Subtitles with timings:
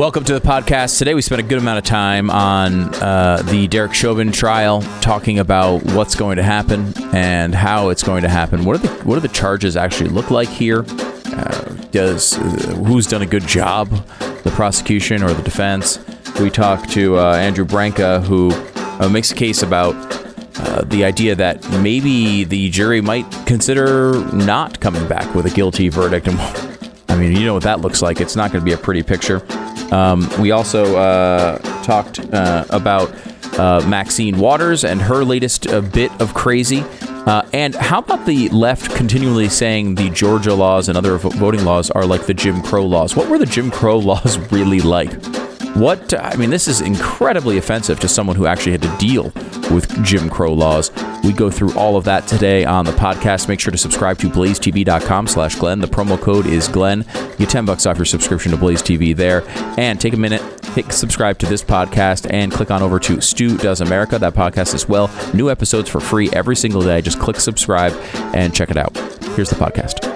[0.00, 0.96] Welcome to the podcast.
[0.96, 5.38] Today we spent a good amount of time on uh, the Derek Chauvin trial, talking
[5.38, 8.64] about what's going to happen and how it's going to happen.
[8.64, 10.86] What are the what do the charges actually look like here?
[10.88, 12.42] Uh, does uh,
[12.86, 13.90] who's done a good job,
[14.42, 15.98] the prosecution or the defense?
[16.40, 18.52] We talked to uh, Andrew Branca, who
[19.00, 19.94] uh, makes a case about
[20.60, 25.90] uh, the idea that maybe the jury might consider not coming back with a guilty
[25.90, 26.26] verdict.
[26.26, 26.40] And
[27.10, 28.22] I mean, you know what that looks like.
[28.22, 29.42] It's not going to be a pretty picture.
[29.92, 33.12] Um, we also uh, talked uh, about
[33.58, 36.84] uh, Maxine Waters and her latest uh, bit of crazy.
[37.26, 41.90] Uh, and how about the left continually saying the Georgia laws and other voting laws
[41.90, 43.14] are like the Jim Crow laws?
[43.14, 45.10] What were the Jim Crow laws really like?
[45.74, 49.24] What, uh, I mean, this is incredibly offensive to someone who actually had to deal
[49.70, 50.90] with Jim Crow laws.
[51.22, 53.48] We go through all of that today on the podcast.
[53.48, 55.80] Make sure to subscribe to blazetv.com slash Glenn.
[55.80, 57.04] The promo code is Glenn.
[57.38, 59.42] get 10 bucks off your subscription to Blaze TV there.
[59.78, 63.56] And take a minute, hit subscribe to this podcast and click on over to Stu
[63.56, 65.10] Does America, that podcast as well.
[65.34, 67.00] New episodes for free every single day.
[67.00, 67.92] Just click subscribe
[68.34, 68.96] and check it out.
[69.36, 70.09] Here's the podcast.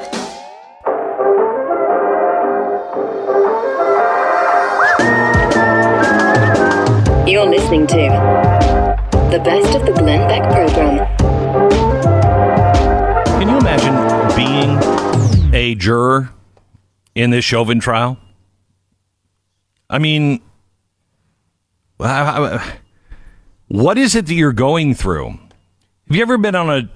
[9.34, 10.98] The best of the Glenn Beck program.
[13.40, 14.78] Can you imagine being
[15.52, 16.30] a juror
[17.16, 18.16] in this Chauvin trial?
[19.90, 20.40] I mean,
[21.96, 22.78] what
[23.98, 25.30] is it that you're going through?
[25.30, 26.88] Have you ever been on a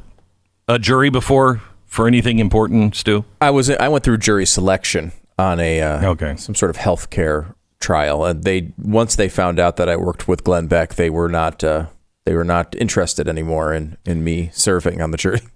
[0.72, 3.24] a jury before for anything important, Stu?
[3.40, 6.36] I was I went through jury selection on a uh, Okay.
[6.36, 10.44] some sort of healthcare trial, and they once they found out that I worked with
[10.44, 11.86] Glenn Beck, they were not uh,
[12.28, 15.40] they were not interested anymore in in me serving on the jury.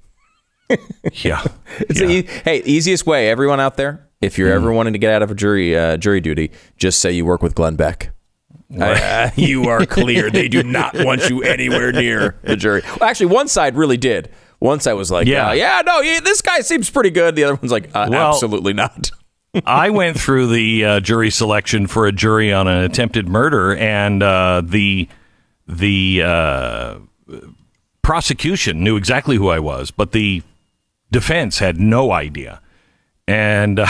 [1.12, 1.45] Yeah.
[1.81, 2.09] It's Yeah.
[2.09, 3.28] e- hey easiest way.
[3.28, 6.20] Everyone out there, if you're ever wanting to get out of a jury uh, jury
[6.23, 8.12] duty, just say you work with Glenn Beck.
[8.81, 10.31] Uh, you are clear.
[10.31, 12.81] They do not want you anywhere near the jury.
[12.98, 14.31] Well, actually, one side really did.
[14.61, 15.53] One side was like, Yeah.
[15.53, 17.37] yeah, yeah, no, yeah, this guy seems pretty good.
[17.37, 19.10] The other one's like, uh, Well- absolutely not.
[19.66, 24.22] I went through the uh, jury selection for a jury on an attempted murder, and
[24.22, 25.06] uh, the
[25.67, 26.99] the uh,
[28.03, 30.43] prosecution knew exactly who I was, but the
[31.11, 32.61] defense had no idea.
[33.28, 33.87] And uh,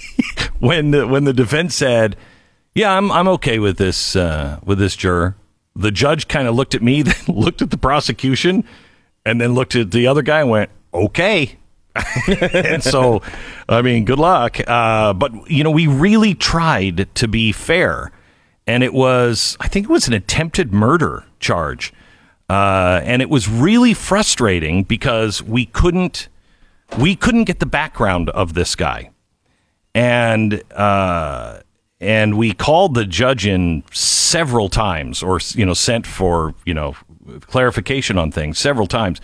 [0.58, 2.16] when the, when the defense said,
[2.74, 5.36] "Yeah, I'm I'm okay with this uh, with this juror,"
[5.76, 8.64] the judge kind of looked at me, then looked at the prosecution,
[9.26, 11.58] and then looked at the other guy and went, "Okay."
[12.26, 13.20] and so,
[13.68, 14.58] I mean, good luck.
[14.66, 18.10] Uh, but you know, we really tried to be fair,
[18.66, 21.92] and it was, I think, it was an attempted murder charge,
[22.48, 26.28] uh, and it was really frustrating because we couldn't,
[26.98, 29.10] we couldn't get the background of this guy,
[29.94, 31.60] and uh,
[32.00, 36.94] and we called the judge in several times, or you know, sent for you know
[37.42, 39.20] clarification on things several times,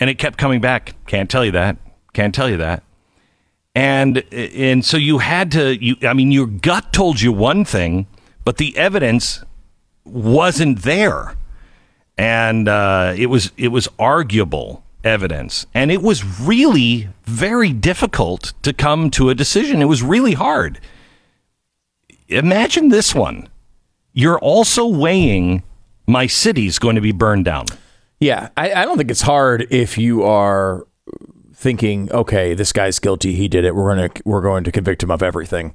[0.00, 0.94] and it kept coming back.
[1.06, 1.76] Can't tell you that.
[2.12, 2.82] Can't tell you that.
[3.74, 5.82] And and so you had to.
[5.82, 8.06] You, I mean, your gut told you one thing,
[8.44, 9.44] but the evidence
[10.04, 11.36] wasn't there,
[12.16, 18.72] and uh, it was it was arguable evidence, and it was really very difficult to
[18.72, 19.82] come to a decision.
[19.82, 20.80] It was really hard.
[22.28, 23.48] Imagine this one.
[24.12, 25.62] You're also weighing
[26.06, 27.66] my city's going to be burned down.
[28.20, 30.86] Yeah, I, I don't think it's hard if you are
[31.54, 33.74] thinking, okay, this guy's guilty, he did it.
[33.74, 35.74] We're gonna we're going to convict him of everything.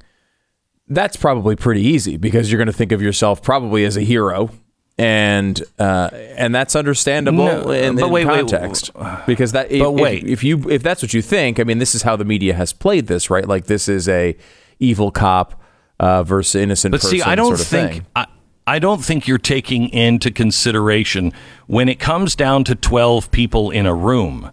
[0.89, 4.49] That's probably pretty easy because you're going to think of yourself probably as a hero,
[4.97, 8.91] and uh, and that's understandable No, in, but in wait, wait, context
[9.25, 9.69] because that.
[9.71, 10.23] if- but wait.
[10.23, 12.53] if, if you if that's what you think, I mean, this is how the media
[12.53, 13.45] has played this, right?
[13.47, 14.37] Like this is a
[14.79, 15.61] evil cop
[15.99, 17.17] uh, versus innocent But person.
[17.19, 18.03] see, I don't sort of think.
[18.15, 18.27] I,
[18.65, 21.31] I don't think you're taking into consideration
[21.67, 24.51] when it comes down to twelve people in a room.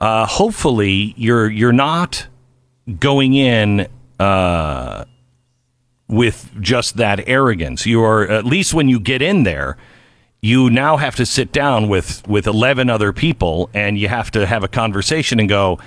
[0.00, 2.26] Uh, hopefully, you're you're not
[3.00, 3.86] going in
[4.20, 5.04] uh,
[6.14, 7.86] with just that arrogance.
[7.86, 9.76] You are at least when you get in there.
[10.40, 14.46] You now have to sit down with with eleven other people, and you have to
[14.46, 15.78] have a conversation and go.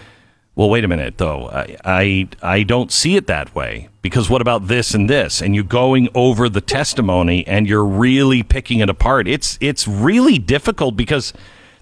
[0.55, 1.49] Well, wait a minute, though.
[1.49, 5.39] I, I I don't see it that way because what about this and this?
[5.39, 9.27] And you're going over the testimony and you're really picking it apart.
[9.27, 11.31] It's it's really difficult because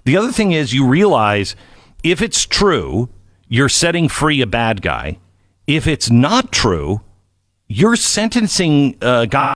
[0.04, 1.56] the other thing is you realize
[2.02, 3.08] if it's true,
[3.48, 5.18] you're setting free a bad guy.
[5.66, 7.00] If it's not true,
[7.68, 9.54] you're sentencing uh, a guy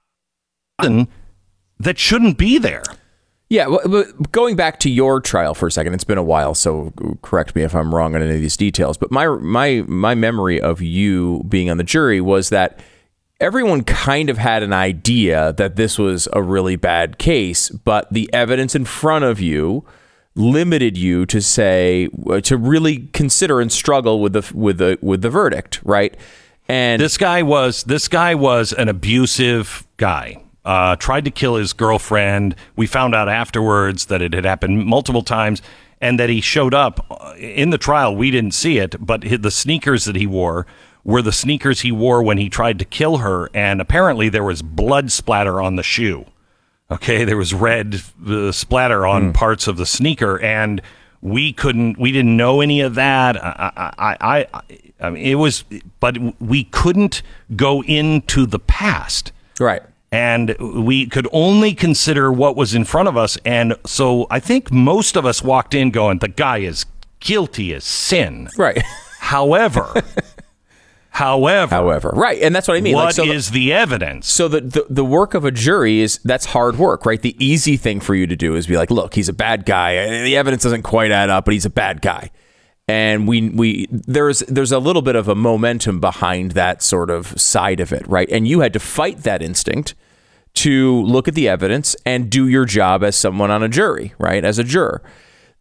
[1.79, 2.83] that shouldn't be there.
[3.49, 3.67] Yeah,
[4.31, 6.93] going back to your trial for a second, it's been a while, so
[7.23, 8.97] correct me if I'm wrong on any of these details.
[8.97, 12.79] But my my my memory of you being on the jury was that
[13.41, 18.31] everyone kind of had an idea that this was a really bad case, but the
[18.33, 19.85] evidence in front of you
[20.37, 25.23] limited you to say uh, to really consider and struggle with the with the with
[25.23, 26.17] the verdict, right?
[26.71, 30.41] And this guy was this guy was an abusive guy.
[30.65, 32.55] Uh, tried to kill his girlfriend.
[32.77, 35.63] We found out afterwards that it had happened multiple times,
[36.01, 38.15] and that he showed up uh, in the trial.
[38.15, 40.65] We didn't see it, but the sneakers that he wore
[41.03, 44.63] were the sneakers he wore when he tried to kill her, and apparently there was
[44.63, 46.25] blood splatter on the shoe.
[46.89, 49.35] Okay, there was red uh, splatter on mm.
[49.35, 50.81] parts of the sneaker, and
[51.21, 53.43] we couldn't, we didn't know any of that.
[53.43, 54.63] I, I, I,
[55.01, 55.65] I mean, it was,
[55.99, 57.23] but we couldn't
[57.57, 59.83] go into the past, right?
[60.13, 64.73] And we could only consider what was in front of us, and so I think
[64.73, 66.87] most of us walked in going, "The guy is
[67.21, 68.83] guilty as sin," right?
[69.21, 70.03] However.
[71.13, 72.95] However, however, right, and that's what I mean.
[72.95, 74.31] What like, so is the, the, evidence?
[74.31, 77.21] So the, the the work of a jury is that's hard work, right?
[77.21, 80.23] The easy thing for you to do is be like, look, he's a bad guy.
[80.23, 82.31] The evidence doesn't quite add up, but he's a bad guy.
[82.91, 87.41] And we we there's there's a little bit of a momentum behind that sort of
[87.41, 88.29] side of it, right?
[88.33, 89.95] And you had to fight that instinct
[90.55, 94.45] to look at the evidence and do your job as someone on a jury, right?
[94.45, 95.03] As a juror.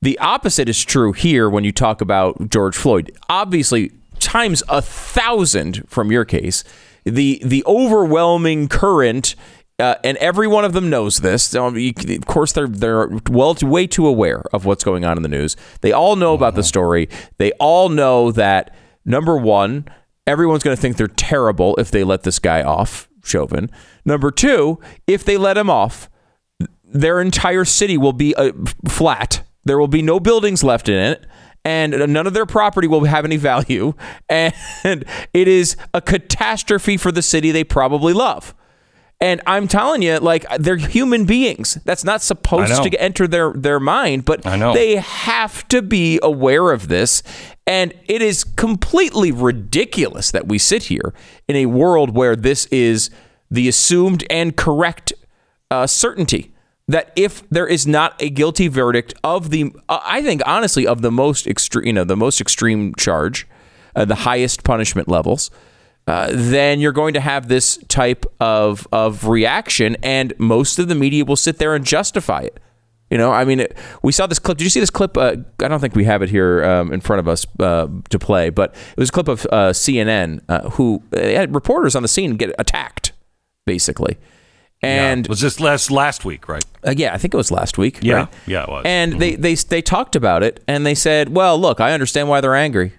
[0.01, 3.11] The opposite is true here when you talk about George Floyd.
[3.29, 6.63] Obviously, times a thousand from your case.
[7.03, 9.35] The the overwhelming current,
[9.79, 11.53] uh, and every one of them knows this.
[11.53, 15.55] Of course, they're they're well way too aware of what's going on in the news.
[15.81, 17.09] They all know about the story.
[17.37, 19.85] They all know that number one,
[20.27, 23.69] everyone's going to think they're terrible if they let this guy off, Chauvin.
[24.05, 26.09] Number two, if they let him off,
[26.83, 28.51] their entire city will be uh,
[28.87, 29.43] flat.
[29.65, 31.25] There will be no buildings left in it
[31.65, 33.93] and none of their property will have any value.
[34.29, 38.53] And it is a catastrophe for the city they probably love.
[39.21, 41.77] And I'm telling you, like they're human beings.
[41.83, 46.87] That's not supposed to enter their their mind, but they have to be aware of
[46.87, 47.21] this.
[47.67, 51.13] And it is completely ridiculous that we sit here
[51.47, 53.09] in a world where this is
[53.51, 55.11] the assumed and correct
[55.69, 56.53] uh, certainty
[56.87, 61.03] that if there is not a guilty verdict of the, uh, I think honestly of
[61.03, 63.47] the most extreme, you know, the most extreme charge,
[63.95, 65.51] uh, the highest punishment levels,
[66.09, 70.95] uh, then you're going to have this type of of reaction, and most of the
[70.95, 72.59] media will sit there and justify it.
[73.11, 74.57] You know, I mean, it, we saw this clip.
[74.57, 75.15] Did you see this clip?
[75.15, 78.17] Uh, I don't think we have it here um, in front of us uh, to
[78.17, 82.07] play, but it was a clip of uh, CNN uh, who had reporters on the
[82.07, 83.11] scene get attacked,
[83.67, 84.17] basically.
[84.81, 85.29] And yeah.
[85.29, 86.65] was this last last week, right?
[86.83, 87.99] Uh, yeah, I think it was last week.
[88.01, 88.27] Yeah, right?
[88.47, 88.83] yeah, it was.
[88.83, 89.19] And mm-hmm.
[89.19, 92.55] they, they they talked about it, and they said, "Well, look, I understand why they're
[92.55, 92.93] angry,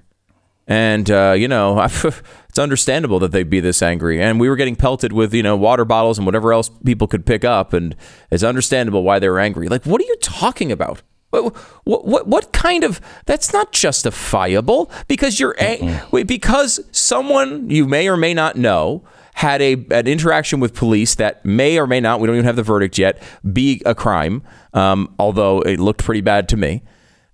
[0.68, 1.88] and uh, you know,
[2.60, 4.22] understandable that they'd be this angry.
[4.22, 7.26] And we were getting pelted with you know water bottles and whatever else people could
[7.26, 7.96] pick up, and
[8.30, 9.68] it's understandable why they were angry.
[9.68, 11.02] Like, what are you talking about?
[11.30, 11.54] What,
[11.84, 18.16] what what kind of that's not justifiable because you're a, because someone you may or
[18.16, 19.04] may not know
[19.34, 22.56] had a an interaction with police that may or may not, we don't even have
[22.56, 23.22] the verdict yet,
[23.52, 24.42] be a crime,
[24.74, 26.82] um, although it looked pretty bad to me,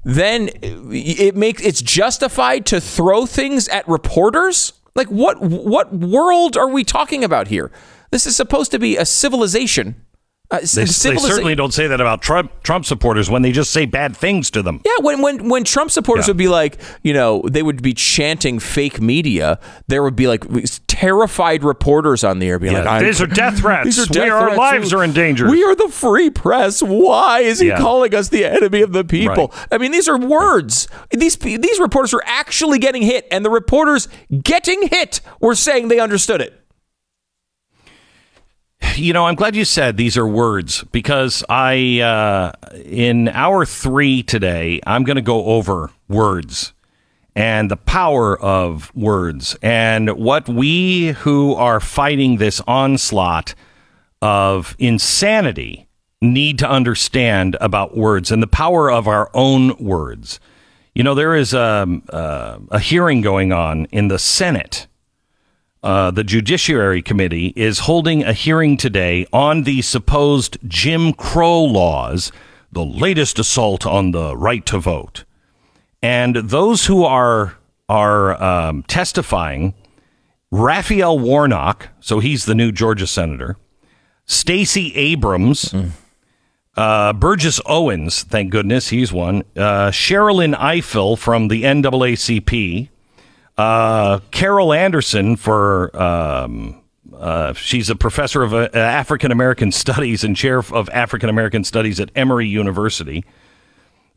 [0.04, 4.72] then it makes it's justified to throw things at reporters.
[4.96, 7.70] Like what what world are we talking about here?
[8.10, 10.05] This is supposed to be a civilization
[10.48, 13.84] uh, they, they, certainly don't say that about Trump Trump supporters when they just say
[13.84, 14.80] bad things to them.
[14.84, 16.30] Yeah, when when when Trump supporters yeah.
[16.30, 19.58] would be like, you know, they would be chanting fake media.
[19.88, 20.44] There would be like
[20.86, 23.86] terrified reporters on the air being yeah, like, "These are death threats.
[23.86, 24.50] These are death we, threats.
[24.50, 25.50] Our lives are in danger.
[25.50, 26.80] We are the free press.
[26.80, 27.78] Why is he yeah.
[27.78, 29.68] calling us the enemy of the people?" Right.
[29.72, 30.86] I mean, these are words.
[31.10, 34.06] These these reporters are actually getting hit, and the reporters
[34.44, 36.62] getting hit were saying they understood it.
[38.94, 42.52] You know, I'm glad you said these are words because I, uh,
[42.84, 46.72] in hour three today, I'm going to go over words
[47.34, 53.54] and the power of words and what we who are fighting this onslaught
[54.22, 55.86] of insanity
[56.22, 60.40] need to understand about words and the power of our own words.
[60.94, 64.86] You know, there is a, a, a hearing going on in the Senate
[65.82, 72.32] uh, the Judiciary Committee is holding a hearing today on the supposed Jim Crow laws,
[72.72, 75.24] the latest assault on the right to vote.
[76.02, 77.56] And those who are
[77.88, 79.74] are um, testifying,
[80.50, 83.56] Raphael Warnock, so he's the new Georgia senator,
[84.24, 85.90] Stacey Abrams, mm.
[86.76, 92.88] uh, Burgess Owens, thank goodness he's one, uh, Sherrilyn Ifill from the NAACP,
[93.56, 96.82] uh, Carol Anderson for um,
[97.14, 101.98] uh, she's a professor of uh, African American Studies and chair of African American Studies
[102.00, 103.24] at Emory University.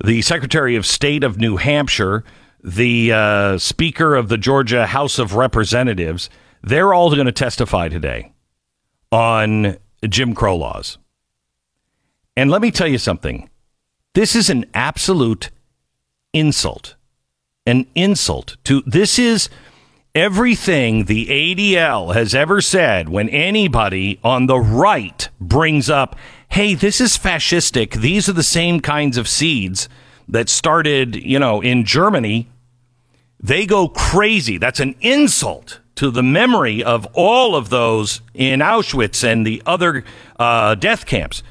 [0.04, 2.24] The Secretary of State of New Hampshire,
[2.64, 6.30] the uh, Speaker of the Georgia House of Representatives,
[6.62, 8.32] they're all going to testify today
[9.12, 9.78] on
[10.08, 10.98] Jim Crow laws.
[12.36, 13.50] And let me tell you something
[14.14, 15.50] this is an absolute
[16.34, 16.96] insult.
[17.66, 19.50] An insult to this is
[20.16, 26.16] everything the ADL has ever said when anybody on the right brings up,
[26.50, 28.02] hey, this is fascistic.
[28.02, 29.88] These are the same kinds of seeds
[30.28, 32.48] that started, you know, in Germany.
[33.40, 34.58] They go crazy.
[34.58, 40.04] That's an insult to the memory of all of those in Auschwitz and the other
[40.38, 41.44] uh, death camps.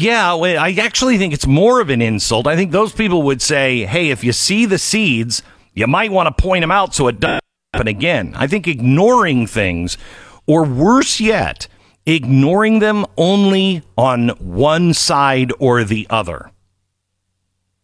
[0.00, 2.46] Yeah, I actually think it's more of an insult.
[2.46, 5.42] I think those people would say, hey, if you see the seeds,
[5.74, 8.32] you might want to point them out so it doesn't happen again.
[8.34, 9.98] I think ignoring things,
[10.46, 11.68] or worse yet,
[12.06, 16.50] ignoring them only on one side or the other.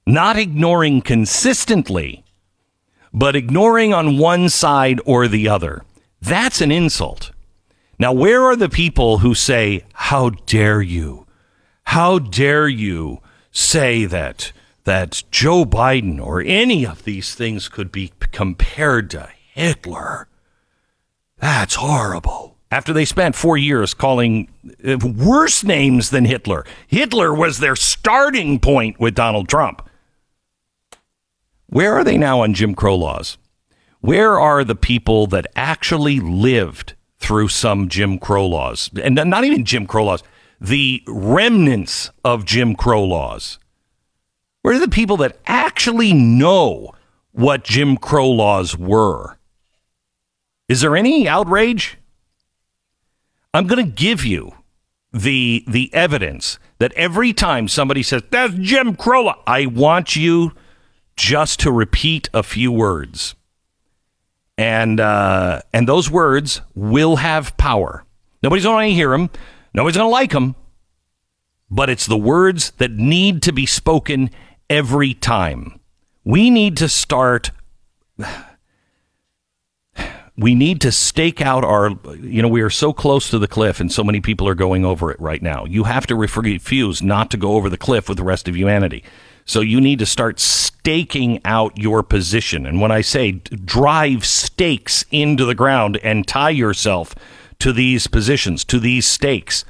[0.06, 2.24] Not ignoring consistently,
[3.12, 5.84] but ignoring on one side or the other.
[6.22, 7.32] That's an insult.
[7.98, 11.25] Now, where are the people who say, How dare you?
[11.86, 14.52] How dare you say that
[14.84, 20.28] that Joe Biden or any of these things could be compared to Hitler?
[21.38, 22.56] That's horrible.
[22.70, 24.48] After they spent four years calling
[24.86, 29.88] uh, worse names than Hitler, Hitler was their starting point with Donald Trump.
[31.68, 33.38] Where are they now on Jim Crow laws?
[34.00, 38.90] Where are the people that actually lived through some Jim Crow laws?
[39.02, 40.22] And not even Jim Crow laws,
[40.60, 43.58] the remnants of Jim Crow laws.
[44.62, 46.92] Where are the people that actually know
[47.32, 49.36] what Jim Crow laws were?
[50.68, 51.98] Is there any outrage?
[53.54, 54.52] I'm going to give you
[55.12, 60.52] the the evidence that every time somebody says that's Jim Crow law, I want you
[61.16, 63.34] just to repeat a few words,
[64.58, 68.04] and uh, and those words will have power.
[68.42, 69.30] Nobody's going to hear them.
[69.76, 70.54] Nobody's going to like them,
[71.70, 74.30] but it's the words that need to be spoken
[74.70, 75.78] every time.
[76.24, 77.50] We need to start.
[80.38, 83.80] We need to stake out our, you know, we are so close to the cliff
[83.80, 85.64] and so many people are going over it right now.
[85.64, 89.02] You have to refuse not to go over the cliff with the rest of humanity.
[89.46, 92.66] So you need to start staking out your position.
[92.66, 97.14] And when I say drive stakes into the ground and tie yourself
[97.58, 99.64] to these positions, to these stakes.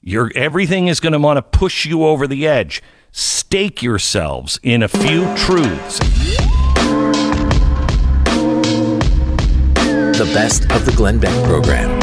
[0.00, 2.82] Your everything is going to want to push you over the edge.
[3.12, 5.98] Stake yourselves in a few truths.
[10.16, 11.99] The best of the Glenn Beck program.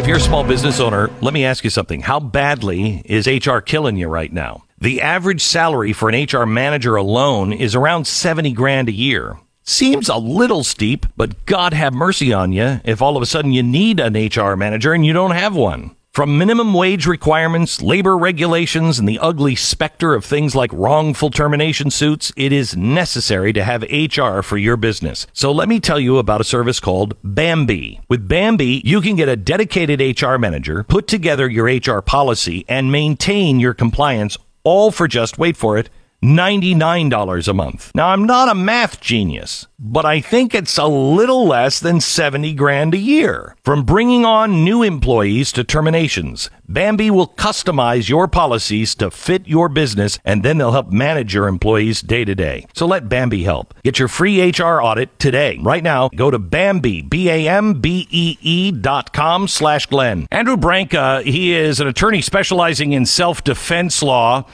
[0.00, 2.00] If you're a small business owner, let me ask you something.
[2.00, 4.64] How badly is HR killing you right now?
[4.78, 9.38] The average salary for an HR manager alone is around 70 grand a year.
[9.62, 13.52] Seems a little steep, but God have mercy on you if all of a sudden
[13.52, 15.94] you need an HR manager and you don't have one.
[16.12, 21.88] From minimum wage requirements, labor regulations, and the ugly specter of things like wrongful termination
[21.88, 25.28] suits, it is necessary to have HR for your business.
[25.32, 28.00] So let me tell you about a service called Bambee.
[28.08, 32.90] With Bambee, you can get a dedicated HR manager, put together your HR policy, and
[32.90, 35.90] maintain your compliance all for just, wait for it,
[36.22, 37.90] $99 a month.
[37.94, 42.52] Now, I'm not a math genius, but I think it's a little less than 70
[42.54, 43.56] grand a year.
[43.64, 49.68] From bringing on new employees to terminations, Bambee will customize your policies to fit your
[49.68, 52.66] business and then they'll help manage your employees day to day.
[52.74, 53.74] So let Bambee help.
[53.82, 55.58] Get your free HR audit today.
[55.60, 60.26] Right now, go to Bambee, B-A-M-B-E-E dot com slash Glenn.
[60.30, 64.44] Andrew Branca, he is an attorney specializing in self-defense law.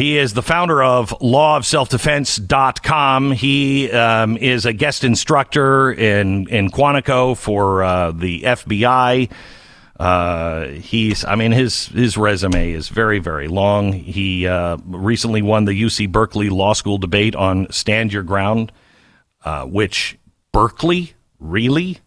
[0.00, 3.32] He is the founder of lawofselfdefense.com.
[3.32, 9.30] He um, is a guest instructor in, in Quantico for uh, the FBI.
[9.98, 13.92] Uh, he's, I mean, his, his resume is very, very long.
[13.92, 18.72] He uh, recently won the UC Berkeley Law School debate on Stand Your Ground,
[19.44, 20.16] uh, which
[20.50, 21.98] Berkeley, really?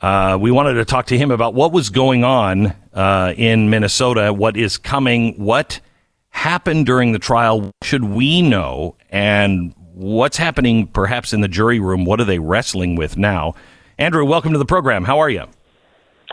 [0.00, 4.32] Uh, we wanted to talk to him about what was going on uh, in Minnesota,
[4.32, 5.80] what is coming, what
[6.40, 8.96] happened during the trial should we know?
[9.10, 12.04] And what's happening perhaps in the jury room?
[12.04, 13.54] What are they wrestling with now?
[13.98, 15.04] Andrew, welcome to the program.
[15.04, 15.44] How are you?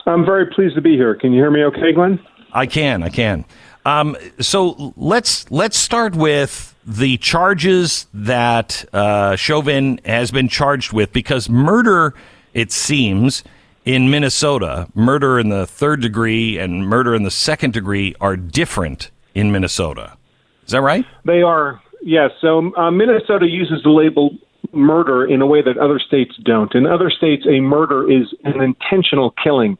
[0.06, 1.14] I'm very pleased to be here.
[1.14, 2.20] Can you hear me okay, Glenn?
[2.54, 3.04] I can.
[3.04, 3.44] I can.
[3.86, 11.12] Um, so let's let's start with the charges that uh, Chauvin has been charged with,
[11.12, 12.14] because murder,
[12.54, 13.44] it seems,
[13.84, 19.12] in Minnesota, murder in the third degree and murder in the second degree are different
[19.38, 20.18] in Minnesota.
[20.66, 21.06] Is that right?
[21.24, 22.32] They are, yes.
[22.42, 24.36] So uh, Minnesota uses the label
[24.74, 26.74] murder in a way that other states don't.
[26.74, 29.78] In other states, a murder is an intentional killing.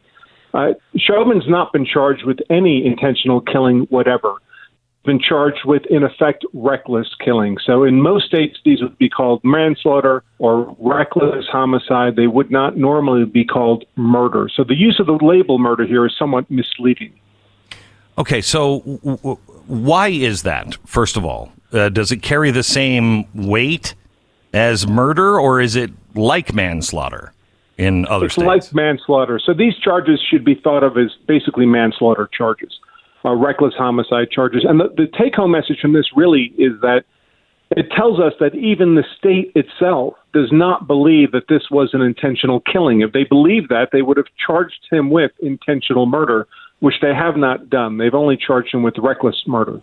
[0.54, 4.36] Uh, Chauvin's not been charged with any intentional killing, whatever.
[5.06, 7.58] Been charged with, in effect, reckless killing.
[7.66, 12.16] So in most states, these would be called manslaughter or reckless homicide.
[12.16, 14.50] They would not normally be called murder.
[14.56, 17.14] So the use of the label murder here is somewhat misleading.
[18.18, 21.52] Okay, so w- w- why is that, first of all?
[21.72, 23.94] Uh, does it carry the same weight
[24.54, 27.34] as murder, or is it like manslaughter
[27.78, 28.48] in other it's states?
[28.48, 29.40] like manslaughter.
[29.44, 32.80] So these charges should be thought of as basically manslaughter charges,
[33.26, 34.66] uh, reckless homicide charges.
[34.68, 37.04] And the, the take home message from this really is that
[37.72, 42.02] it tells us that even the state itself does not believe that this was an
[42.02, 43.02] intentional killing.
[43.02, 46.48] If they believed that, they would have charged him with intentional murder,
[46.80, 47.98] which they have not done.
[47.98, 49.82] They've only charged him with reckless murder,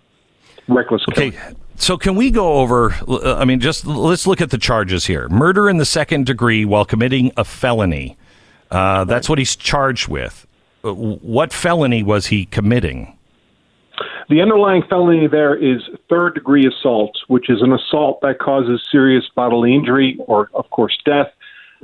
[0.69, 1.35] reckless Killing.
[1.37, 2.93] Okay, so can we go over?
[3.09, 6.65] uh, I mean, just let's look at the charges here: murder in the second degree
[6.65, 8.17] while committing a felony.
[8.71, 10.47] Uh, that's what he's charged with.
[10.83, 13.17] Uh, What felony was he committing?
[14.29, 19.25] The underlying felony there is third degree assault, which is an assault that causes serious
[19.37, 21.29] bodily injury or, of course, death.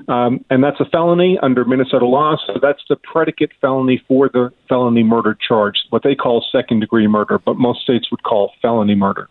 [0.08, 2.36] Um, and that's a felony under Minnesota law.
[2.46, 7.06] So that's the predicate felony for the felony murder charge, what they call second degree
[7.06, 9.28] murder, but most states would call felony murder.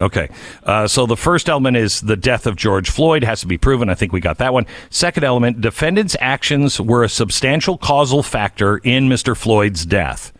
[0.00, 0.30] Okay,
[0.64, 3.90] uh, so the first element is the death of George Floyd has to be proven.
[3.90, 4.66] I think we got that one.
[4.88, 9.36] Second element: defendant's actions were a substantial causal factor in Mr.
[9.36, 10.32] Floyd's death.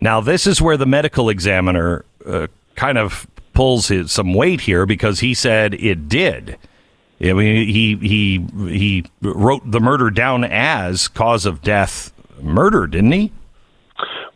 [0.00, 4.86] Now, this is where the medical examiner uh, kind of pulls his, some weight here
[4.86, 6.56] because he said it did.
[7.20, 13.12] I mean, he he he wrote the murder down as cause of death, murder, didn't
[13.12, 13.32] he?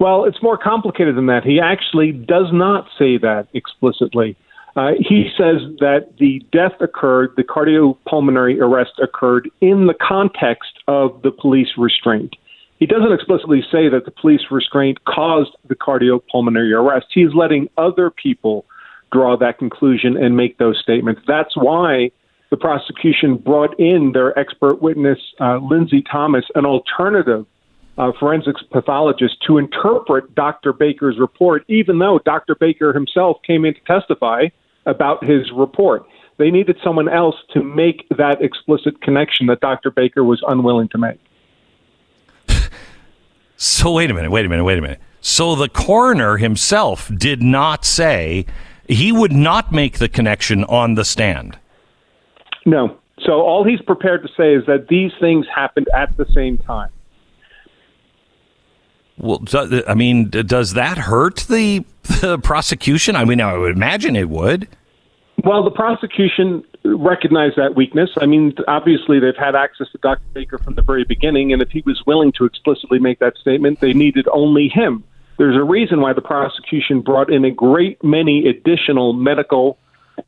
[0.00, 1.44] Well, it's more complicated than that.
[1.44, 4.36] He actually does not say that explicitly.
[4.74, 11.20] Uh, he says that the death occurred, the cardiopulmonary arrest occurred in the context of
[11.22, 12.34] the police restraint.
[12.78, 17.06] He doesn't explicitly say that the police restraint caused the cardiopulmonary arrest.
[17.14, 18.64] He's letting other people
[19.12, 21.20] draw that conclusion and make those statements.
[21.28, 22.10] That's why
[22.52, 27.46] the prosecution brought in their expert witness, uh, Lindsey Thomas, an alternative
[27.96, 30.74] uh, forensics pathologist, to interpret Dr.
[30.74, 32.54] Baker's report, even though Dr.
[32.54, 34.48] Baker himself came in to testify
[34.84, 36.04] about his report.
[36.36, 39.90] They needed someone else to make that explicit connection that Dr.
[39.90, 41.20] Baker was unwilling to make.
[43.56, 45.00] So wait a minute, wait a minute, wait a minute.
[45.22, 48.44] So the coroner himself did not say
[48.88, 51.58] he would not make the connection on the stand.
[52.64, 52.98] No.
[53.20, 56.90] So all he's prepared to say is that these things happened at the same time.
[59.18, 59.42] Well,
[59.86, 61.84] I mean, does that hurt the,
[62.20, 63.14] the prosecution?
[63.14, 64.66] I mean, I would imagine it would.
[65.44, 68.10] Well, the prosecution recognized that weakness.
[68.20, 70.24] I mean, obviously, they've had access to Dr.
[70.32, 73.80] Baker from the very beginning, and if he was willing to explicitly make that statement,
[73.80, 75.04] they needed only him.
[75.38, 79.78] There's a reason why the prosecution brought in a great many additional medical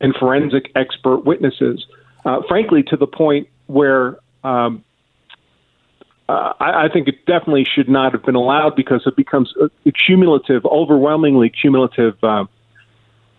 [0.01, 1.85] and forensic expert witnesses.
[2.25, 4.83] Uh, frankly, to the point where um,
[6.27, 9.65] uh, I, I think it definitely should not have been allowed because it becomes a,
[9.87, 12.45] a cumulative, overwhelmingly cumulative uh,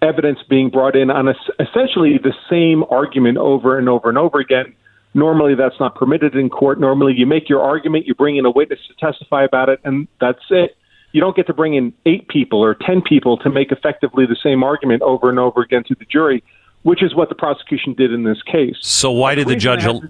[0.03, 4.39] evidence being brought in on es- essentially the same argument over and over and over
[4.39, 4.75] again.
[5.15, 6.79] Normally, that's not permitted in court.
[6.79, 10.07] Normally, you make your argument, you bring in a witness to testify about it, and
[10.21, 10.77] that's it.
[11.13, 14.37] You don't get to bring in eight people or ten people to make effectively the
[14.41, 16.45] same argument over and over again to the jury,
[16.87, 18.77] which is what the prosecution did in this case.
[18.81, 19.85] So why did the judge?
[19.85, 20.05] Al-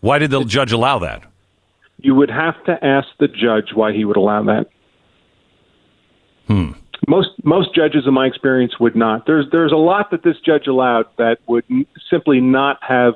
[0.00, 1.22] Why did the judge allow that?
[1.96, 4.66] You would have to ask the judge why he would allow that.
[6.46, 6.72] Hmm.
[7.06, 9.24] Most most judges, in my experience, would not.
[9.26, 13.14] There's there's a lot that this judge allowed that would n- simply not have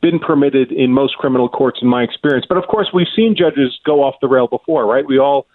[0.00, 2.46] been permitted in most criminal courts, in my experience.
[2.48, 5.04] But of course, we've seen judges go off the rail before, right?
[5.06, 5.46] We all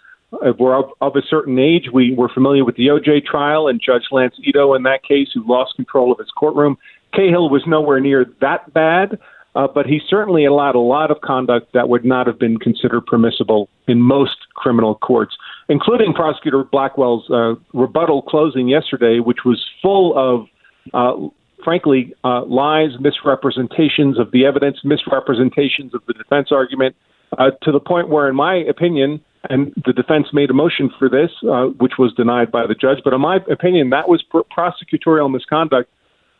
[0.44, 1.84] uh, were of, of a certain age.
[1.92, 5.42] We were familiar with the OJ trial and Judge Lance Ito in that case, who
[5.46, 6.76] lost control of his courtroom.
[7.14, 9.18] Cahill was nowhere near that bad,
[9.54, 13.06] uh, but he certainly allowed a lot of conduct that would not have been considered
[13.06, 15.36] permissible in most criminal courts,
[15.68, 20.46] including Prosecutor Blackwell's uh, rebuttal closing yesterday, which was full of,
[20.92, 21.28] uh,
[21.62, 26.96] frankly, uh, lies, misrepresentations of the evidence, misrepresentations of the defense argument,
[27.38, 31.08] uh, to the point where, in my opinion, and the defense made a motion for
[31.08, 32.98] this, uh, which was denied by the judge.
[33.04, 35.90] But in my opinion, that was pr- prosecutorial misconduct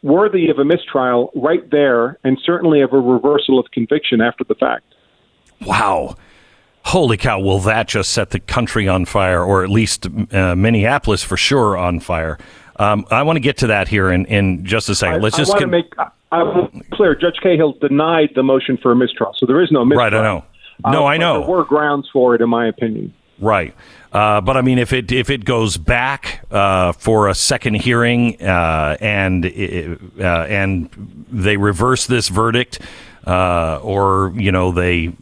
[0.02, 4.54] worthy of a mistrial right there, and certainly of a reversal of conviction after the
[4.54, 4.84] fact.
[5.64, 6.16] Wow.
[6.84, 11.22] Holy cow, will that just set the country on fire, or at least uh, Minneapolis
[11.22, 12.38] for sure on fire?
[12.76, 15.22] Um, I want to get to that here in, in just a second.
[15.22, 15.94] Let's I, just I want to make
[16.32, 17.14] I to clear.
[17.14, 20.10] Judge Cahill denied the motion for a mistrial, so there is no mistrial.
[20.10, 20.44] Right, I know.
[20.84, 21.40] No, Uh, I know.
[21.40, 23.12] There were grounds for it, in my opinion.
[23.38, 23.74] Right.
[24.12, 28.40] Uh, but I mean, if it if it goes back uh, for a second hearing
[28.40, 30.88] uh, and uh, and
[31.32, 32.80] they reverse this verdict,
[33.26, 35.12] uh, or you know they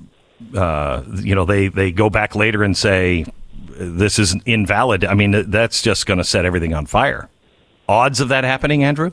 [0.54, 3.24] uh, you know they they go back later and say
[3.70, 5.06] this is invalid.
[5.06, 7.30] I mean, that's just going to set everything on fire.
[7.88, 9.12] Odds of that happening, Andrew?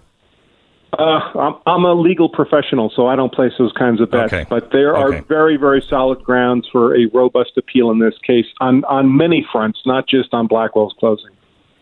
[0.98, 4.34] Uh, I'm, I'm a legal professional, so I don't place those kinds of bets.
[4.34, 4.46] Okay.
[4.50, 5.24] But there are Okay.
[5.28, 9.80] very, very solid grounds for a robust appeal in this case on on many fronts,
[9.86, 11.30] not just on Blackwell's closing.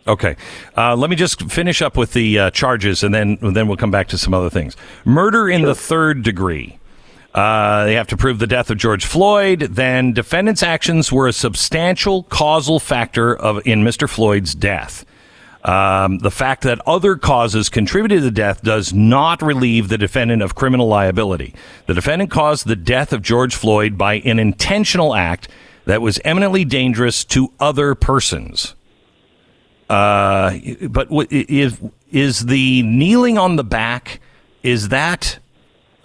[0.08, 0.38] Okay,
[0.78, 3.91] uh, let me just finish up with the uh, charges, and then then we'll come
[3.91, 4.76] back to some other things.
[5.06, 6.78] Murder in the third degree.
[7.34, 9.60] Uh, they have to prove the death of George Floyd.
[9.60, 14.10] Then defendants' actions were a substantial causal factor of in Mr.
[14.10, 15.06] Floyd's death.
[15.68, 20.42] Um, the fact that other causes contributed to the death does not relieve the defendant
[20.42, 21.54] of criminal liability.
[21.88, 25.50] The defendant caused the death of George Floyd by an intentional act
[25.84, 28.76] that was eminently dangerous to other persons.
[29.90, 30.58] Uh,
[30.90, 31.78] but what, is
[32.12, 34.22] is the kneeling on the back?
[34.64, 35.38] Is that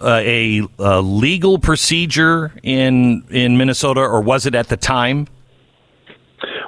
[0.01, 5.27] uh, a, a legal procedure in in Minnesota, or was it at the time?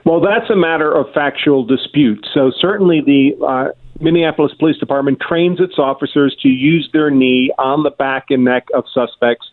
[0.06, 2.26] Well, that's a matter of factual dispute.
[2.32, 7.82] So certainly the uh, Minneapolis Police Department trains its officers to use their knee on
[7.82, 9.48] the back and neck of suspects,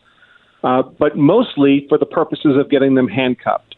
[0.63, 3.77] uh, but mostly for the purposes of getting them handcuffed.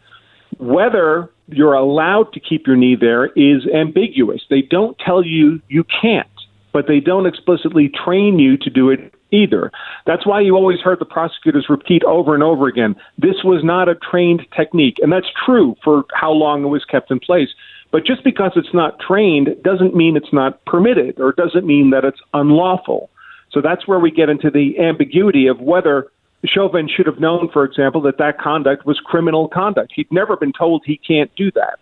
[0.59, 4.43] Whether you're allowed to keep your knee there is ambiguous.
[4.51, 6.27] They don't tell you you can't,
[6.73, 9.73] but they don't explicitly train you to do it either.
[10.07, 13.89] That's why you always heard the prosecutors repeat over and over again this was not
[13.89, 14.99] a trained technique.
[15.01, 17.49] And that's true for how long it was kept in place.
[17.91, 22.05] But just because it's not trained doesn't mean it's not permitted or doesn't mean that
[22.05, 23.11] it's unlawful.
[23.53, 26.09] So that's where we get into the ambiguity of whether
[26.45, 29.93] Chauvin should have known, for example, that that conduct was criminal conduct.
[29.95, 31.79] He'd never been told he can't do that.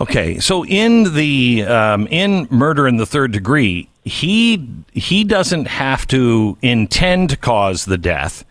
[0.00, 6.06] Okay, so in the um, in murder in the third degree, he he doesn't have
[6.08, 8.44] to intend to cause the death,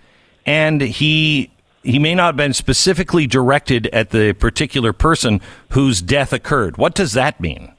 [0.46, 1.52] and he
[1.84, 5.42] he may not have been specifically directed at the particular person
[5.72, 6.78] whose death occurred.
[6.78, 7.74] What does that mean?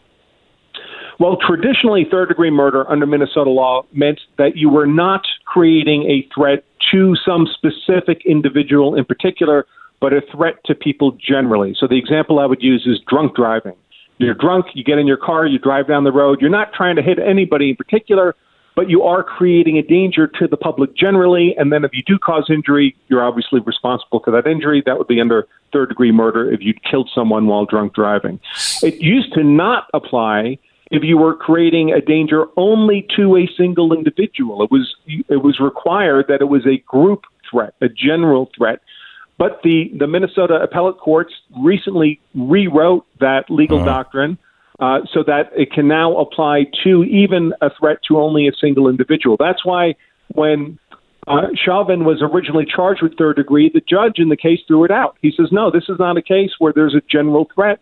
[1.18, 6.28] Well, traditionally, third degree murder under Minnesota law meant that you were not creating a
[6.32, 9.66] threat to some specific individual in particular,
[10.00, 11.74] but a threat to people generally.
[11.78, 13.74] So the example I would use is drunk driving.
[14.18, 16.40] You're drunk, you get in your car, you drive down the road.
[16.40, 18.34] You're not trying to hit anybody in particular,
[18.74, 21.54] but you are creating a danger to the public generally.
[21.56, 24.82] And then if you do cause injury, you're obviously responsible for that injury.
[24.84, 28.40] That would be under third degree murder if you killed someone while drunk driving.
[28.82, 30.58] It used to not apply
[30.90, 34.62] if you were creating a danger only to a single individual.
[34.62, 38.80] It was it was required that it was a group threat, a general threat.
[39.38, 44.36] But the, the Minnesota appellate courts recently rewrote that legal doctrine
[44.80, 48.88] uh, so that it can now apply to even a threat to only a single
[48.88, 49.36] individual.
[49.38, 49.94] That's why
[50.34, 50.78] when
[51.28, 54.90] uh, Chauvin was originally charged with third degree, the judge in the case threw it
[54.90, 55.16] out.
[55.22, 57.80] He says, no, this is not a case where there's a general threat.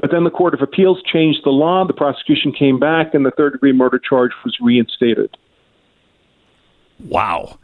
[0.00, 3.30] But then the Court of Appeals changed the law, the prosecution came back, and the
[3.30, 5.34] third degree murder charge was reinstated.
[7.00, 7.58] Wow.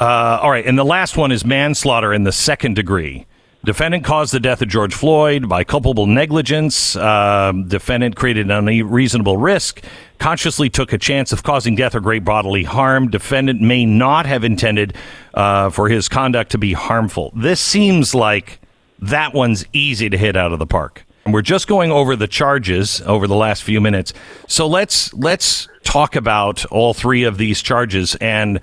[0.00, 3.26] Uh, all right, and the last one is manslaughter in the second degree.
[3.64, 6.96] Defendant caused the death of George Floyd by culpable negligence.
[6.96, 9.82] Um, defendant created an unreasonable risk,
[10.18, 13.08] consciously took a chance of causing death or great bodily harm.
[13.08, 14.94] Defendant may not have intended
[15.32, 17.32] uh, for his conduct to be harmful.
[17.34, 18.60] This seems like
[18.98, 21.06] that one's easy to hit out of the park.
[21.24, 24.12] And we're just going over the charges over the last few minutes.
[24.46, 28.60] So let's let's talk about all three of these charges and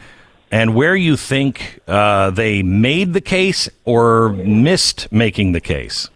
[0.51, 6.09] and where you think uh, they made the case or missed making the case.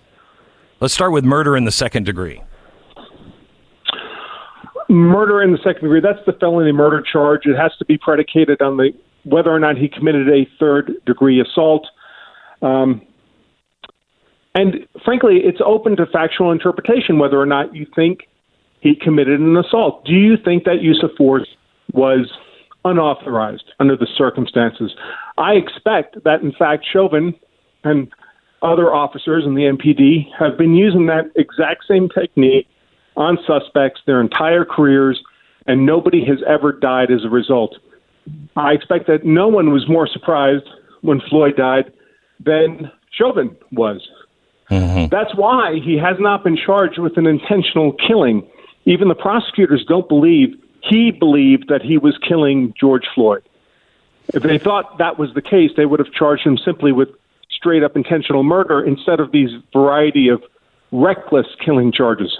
[0.81, 2.41] Let's start with murder in the second degree.
[4.89, 7.45] Murder in the second degree, that's the felony murder charge.
[7.45, 8.91] It has to be predicated on the
[9.23, 11.87] whether or not he committed a third degree assault.
[12.61, 13.01] Um,
[14.53, 18.27] and frankly, it's open to factual interpretation whether or not you think
[18.81, 20.05] he committed an assault.
[20.05, 21.47] Do you think that use of force
[21.93, 22.31] was
[22.85, 24.95] unauthorized under the circumstances?
[25.37, 27.33] I expect that, in fact, Chauvin
[27.83, 28.09] and
[28.61, 32.67] other officers in the MPD have been using that exact same technique
[33.17, 35.21] on suspects their entire careers,
[35.67, 37.75] and nobody has ever died as a result.
[38.55, 40.67] I expect that no one was more surprised
[41.01, 41.91] when Floyd died
[42.43, 44.07] than Chauvin was.
[44.69, 45.07] Mm-hmm.
[45.11, 48.47] That's why he has not been charged with an intentional killing.
[48.85, 50.55] Even the prosecutors don't believe
[50.89, 53.43] he believed that he was killing George Floyd.
[54.33, 57.09] If they thought that was the case, they would have charged him simply with
[57.49, 60.43] straight up intentional murder instead of these variety of
[60.91, 62.37] reckless killing charges.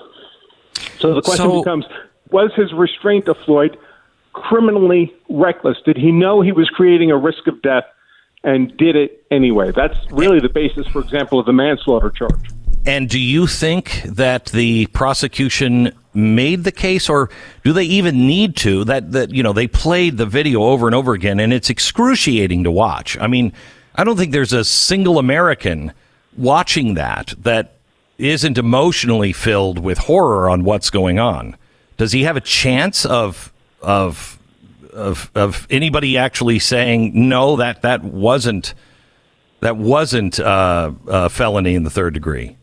[1.00, 1.86] So the question So- becomes
[2.32, 3.78] was his restraint of Floyd
[4.34, 5.78] criminally reckless?
[5.86, 7.86] Did he know he was creating a risk of death
[8.44, 9.72] and did it anyway?
[9.72, 12.50] That's really the basis, for example, of the manslaughter charge.
[12.86, 17.30] And do you think that the prosecution made the case, or
[17.64, 18.84] do they even need to?
[18.84, 22.64] That that you know they played the video over and over again, and it's excruciating
[22.64, 23.18] to watch.
[23.20, 23.54] I mean,
[23.96, 25.94] I don't think there's a single American
[26.38, 27.76] watching that that
[28.18, 31.58] isn't emotionally filled with horror on what's going on.
[31.98, 33.52] Does he have a chance of
[33.82, 34.40] of
[34.94, 38.74] of of anybody actually saying no that that wasn't
[39.62, 42.58] that wasn't uh, a felony in the third degree?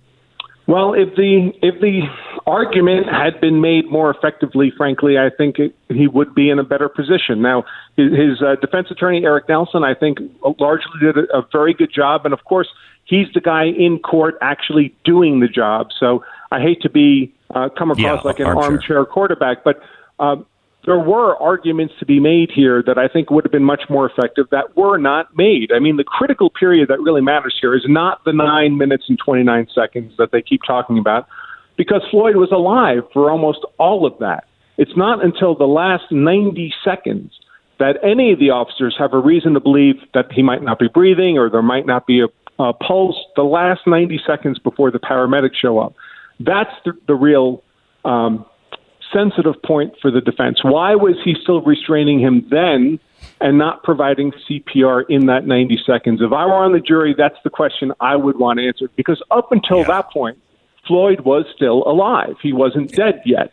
[0.66, 2.02] Well, if the if the
[2.46, 6.64] argument had been made more effectively, frankly, I think it, he would be in a
[6.64, 7.42] better position.
[7.42, 7.64] Now,
[7.96, 10.18] his, his uh, defense attorney Eric Nelson, I think,
[10.58, 12.68] largely did a, a very good job, and of course,
[13.04, 15.88] he's the guy in court actually doing the job.
[15.98, 18.64] So I hate to be uh, come across Yeah, like an armchair.
[18.64, 19.80] armchair quarterback, but.
[20.18, 20.46] Um,
[20.84, 24.04] there were arguments to be made here that I think would have been much more
[24.04, 25.70] effective that were not made.
[25.72, 29.16] I mean, the critical period that really matters here is not the nine minutes and
[29.24, 31.28] 29 seconds that they keep talking about,
[31.82, 34.44] because Floyd was alive for almost all of that.
[34.78, 37.32] It's not until the last 90 seconds
[37.80, 40.86] that any of the officers have a reason to believe that he might not be
[40.86, 43.16] breathing or there might not be a, a pulse.
[43.34, 45.96] The last 90 seconds before the paramedics show up.
[46.38, 47.64] That's the, the real
[48.04, 48.46] um,
[49.12, 50.62] sensitive point for the defense.
[50.62, 53.00] Why was he still restraining him then
[53.40, 56.20] and not providing CPR in that 90 seconds?
[56.22, 59.50] If I were on the jury, that's the question I would want answered because up
[59.50, 60.38] until that point,
[60.86, 62.36] Floyd was still alive.
[62.42, 63.52] He wasn't dead yet.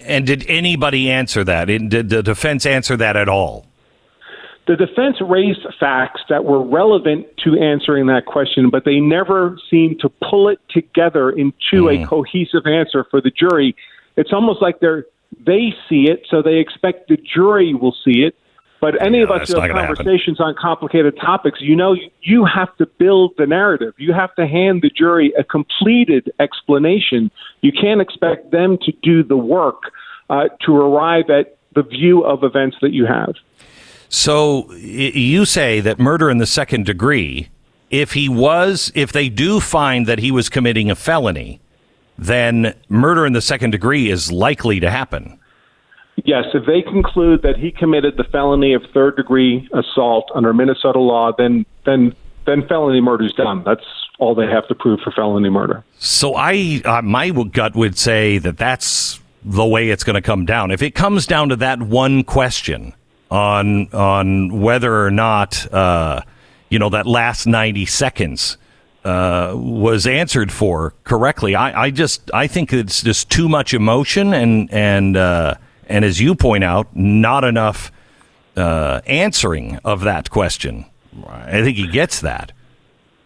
[0.00, 1.66] And did anybody answer that?
[1.66, 3.66] Did the defense answer that at all?
[4.66, 10.00] The defense raised facts that were relevant to answering that question, but they never seemed
[10.00, 12.04] to pull it together into a hmm.
[12.04, 13.74] cohesive answer for the jury.
[14.16, 15.06] It's almost like they're
[15.44, 18.36] they see it, so they expect the jury will see it.
[18.82, 22.76] But any Yeah, of us who have conversations on complicated topics, you know, you have
[22.78, 23.94] to build the narrative.
[23.96, 27.30] You have to hand the jury a completed explanation.
[27.60, 29.84] You can't expect them to do the work
[30.28, 33.36] uh, to arrive at the view of events that you have.
[34.08, 37.50] So you say that murder in the second degree,
[37.88, 41.60] if he was, if they do find that he was committing a felony,
[42.18, 45.38] then murder in the second degree is likely to happen.
[46.24, 50.98] Yes, if they conclude that he committed the felony of third degree assault under Minnesota
[50.98, 52.14] law, then then
[52.46, 53.62] then felony murder is done.
[53.64, 53.84] That's
[54.18, 55.84] all they have to prove for felony murder.
[55.98, 60.44] So I, uh, my gut would say that that's the way it's going to come
[60.44, 60.70] down.
[60.70, 62.94] If it comes down to that one question
[63.30, 66.22] on on whether or not, uh,
[66.68, 68.58] you know, that last ninety seconds
[69.04, 74.32] uh, was answered for correctly, I, I just I think it's just too much emotion
[74.32, 75.54] and and uh,
[75.92, 77.92] and as you point out, not enough
[78.56, 80.86] uh, answering of that question.
[81.26, 82.52] I think he gets that.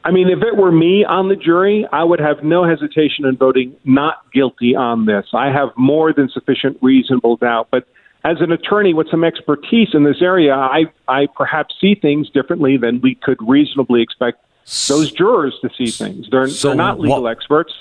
[0.04, 3.36] I mean, if it were me on the jury, I would have no hesitation in
[3.36, 5.26] voting not guilty on this.
[5.32, 7.68] I have more than sufficient reasonable doubt.
[7.70, 7.86] But
[8.24, 12.76] as an attorney with some expertise in this area, I, I perhaps see things differently
[12.76, 14.44] than we could reasonably expect
[14.88, 16.26] those jurors to see things.
[16.30, 17.72] They're, So they're not legal what- experts.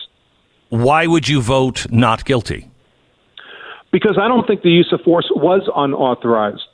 [0.69, 2.69] Why would you vote not guilty?
[3.95, 6.67] Because I don't think the use of force was unauthorized.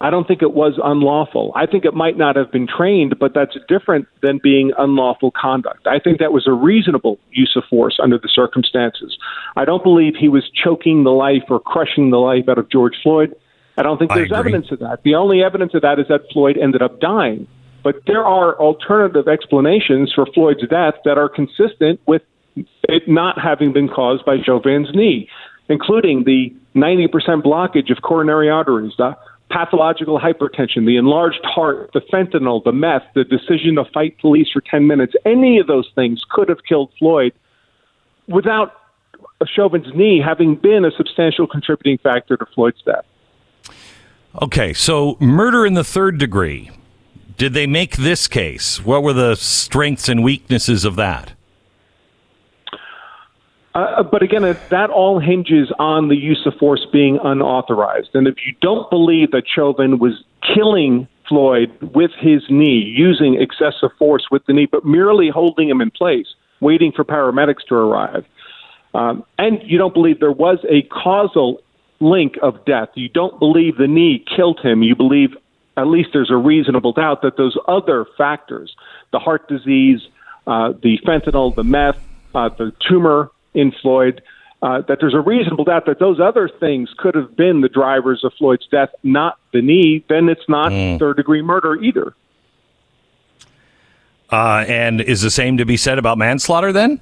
[0.00, 1.52] I don't think it was unlawful.
[1.54, 5.86] I think it might not have been trained, but that's different than being unlawful conduct.
[5.86, 9.16] I think that was a reasonable use of force under the circumstances.
[9.54, 12.96] I don't believe he was choking the life or crushing the life out of George
[13.04, 13.36] Floyd.
[13.78, 15.04] I don't think there's evidence of that.
[15.04, 17.46] The only evidence of that is that Floyd ended up dying.
[17.84, 22.22] But there are alternative explanations for Floyd's death that are consistent with
[22.56, 25.28] it not having been caused by Chauvin's knee,
[25.68, 27.08] including the 90%
[27.42, 29.16] blockage of coronary arteries, the
[29.50, 34.60] pathological hypertension, the enlarged heart, the fentanyl, the meth, the decision to fight police for
[34.62, 35.14] 10 minutes.
[35.24, 37.32] Any of those things could have killed Floyd
[38.26, 38.74] without
[39.46, 43.04] Chauvin's knee having been a substantial contributing factor to Floyd's death.
[44.40, 46.70] Okay, so murder in the third degree.
[47.36, 48.84] Did they make this case?
[48.84, 51.32] What were the strengths and weaknesses of that?
[53.74, 58.10] Uh, but again, that all hinges on the use of force being unauthorized.
[58.14, 60.22] And if you don't believe that Chauvin was
[60.54, 65.80] killing Floyd with his knee, using excessive force with the knee, but merely holding him
[65.80, 66.26] in place,
[66.60, 68.26] waiting for paramedics to arrive,
[68.94, 71.62] um, and you don't believe there was a causal
[72.00, 75.30] link of death, you don't believe the knee killed him, you believe
[75.78, 78.76] at least there's a reasonable doubt that those other factors,
[79.12, 80.00] the heart disease,
[80.46, 81.98] uh, the fentanyl, the meth,
[82.34, 84.22] uh, the tumor in Floyd,
[84.62, 88.22] uh, that there's a reasonable doubt that those other things could have been the drivers
[88.24, 90.98] of Floyd's death, not the knee, then it's not mm.
[90.98, 92.14] third degree murder either.
[94.30, 97.00] Uh, and is the same to be said about manslaughter then?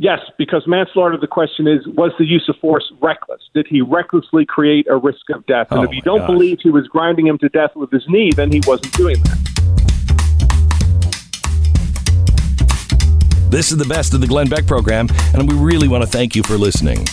[0.00, 3.40] Yes, because manslaughter, the question is, was the use of force reckless?
[3.52, 5.72] Did he recklessly create a risk of death?
[5.72, 6.28] And oh if you don't gosh.
[6.28, 9.77] believe he was grinding him to death with his knee, then he wasn't doing that.
[13.50, 16.36] This is the best of the Glenn Beck program, and we really want to thank
[16.36, 17.06] you for listening.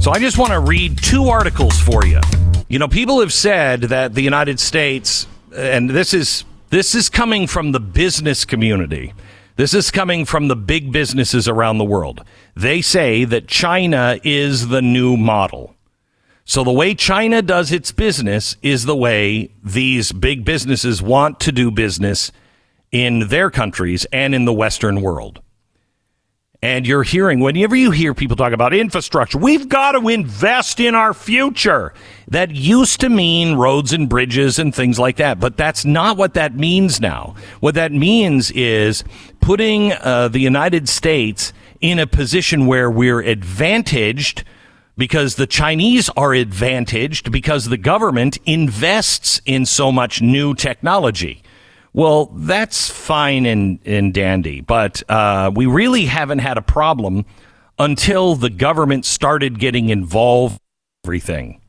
[0.00, 2.20] So I just want to read two articles for you.
[2.68, 7.46] You know, people have said that the United States, and this is this is coming
[7.46, 9.12] from the business community.
[9.56, 12.24] This is coming from the big businesses around the world.
[12.56, 15.74] They say that China is the new model.
[16.50, 21.52] So the way China does its business is the way these big businesses want to
[21.52, 22.32] do business
[22.90, 25.40] in their countries and in the Western world.
[26.60, 30.96] And you're hearing, whenever you hear people talk about infrastructure, we've got to invest in
[30.96, 31.94] our future.
[32.26, 36.34] That used to mean roads and bridges and things like that, but that's not what
[36.34, 37.36] that means now.
[37.60, 39.04] What that means is
[39.40, 44.42] putting uh, the United States in a position where we're advantaged
[45.00, 51.42] because the Chinese are advantaged because the government invests in so much new technology.
[51.94, 57.24] Well, that's fine and, and dandy, but uh, we really haven't had a problem
[57.78, 61.60] until the government started getting involved in everything.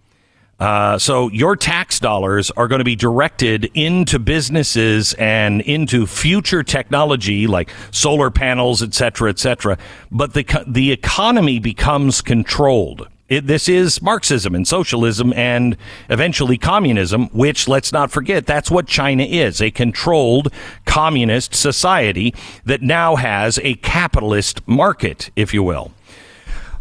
[0.60, 6.64] Uh, so your tax dollars are going to be directed into businesses and into future
[6.64, 9.78] technology like solar panels, et cetera, et cetera.
[10.12, 13.08] But the the economy becomes controlled.
[13.32, 15.78] It, this is Marxism and socialism and
[16.10, 20.52] eventually communism, which let's not forget, that's what China is a controlled
[20.84, 25.94] communist society that now has a capitalist market, if you will.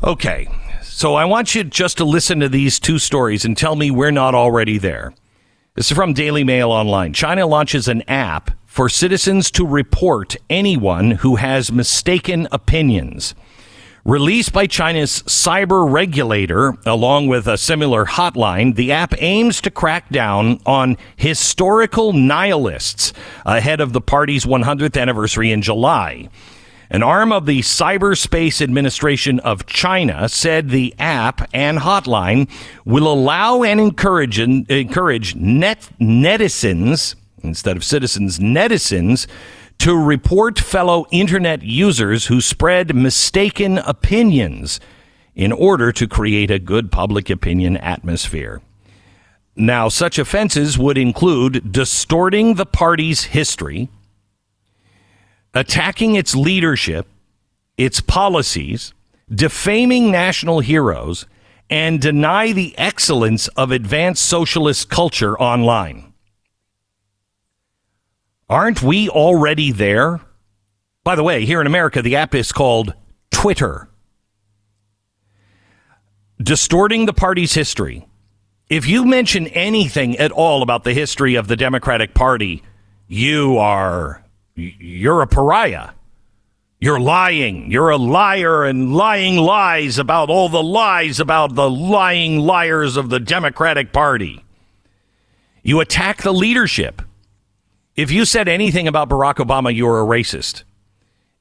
[0.03, 0.49] Okay,
[0.83, 4.11] so I want you just to listen to these two stories and tell me we're
[4.11, 5.15] not already there.
[5.77, 7.13] This is from Daily Mail Online.
[7.13, 13.37] China launches an app for citizens to report anyone who has mistaken opinions.
[14.11, 20.09] Released by China's cyber regulator, along with a similar hotline, the app aims to crack
[20.09, 23.13] down on historical nihilists
[23.47, 26.29] ahead of the party's 100th anniversary in July.
[26.91, 32.51] An arm of the Cyberspace Administration of China said the app and hotline
[32.85, 39.29] will allow and encourage, encourage net, netizens, instead of citizens, netizens,
[39.81, 44.79] to report fellow internet users who spread mistaken opinions
[45.35, 48.61] in order to create a good public opinion atmosphere.
[49.57, 53.89] Now, such offenses would include distorting the party's history,
[55.55, 57.07] attacking its leadership,
[57.79, 58.93] its policies,
[59.35, 61.25] defaming national heroes,
[61.71, 66.10] and deny the excellence of advanced socialist culture online.
[68.51, 70.21] Aren't we already there?
[71.05, 72.95] By the way, here in America, the app is called
[73.31, 73.89] Twitter.
[76.43, 78.09] Distorting the party's history.
[78.69, 82.65] If you mention anything at all about the history of the Democratic Party,
[83.07, 84.25] you are
[84.57, 85.91] you're a pariah.
[86.81, 87.71] You're lying.
[87.71, 93.11] You're a liar and lying lies about all the lies about the lying liars of
[93.11, 94.45] the Democratic Party.
[95.63, 97.03] You attack the leadership.
[98.01, 100.63] If you said anything about Barack Obama, you're a racist.